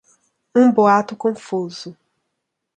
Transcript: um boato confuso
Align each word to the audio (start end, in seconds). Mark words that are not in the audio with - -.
um 0.55 0.71
boato 0.71 1.15
confuso 1.15 1.95